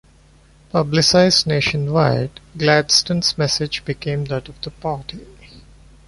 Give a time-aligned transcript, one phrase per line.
[0.73, 5.27] Publicised nationwide, Gladstone's message became that of the party.